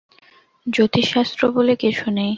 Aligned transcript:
জ্যোতিষ 0.67 1.05
শাস্ত্র 1.13 1.41
বলে 1.55 1.73
কিছু 1.75 2.05
নেই। 2.11 2.29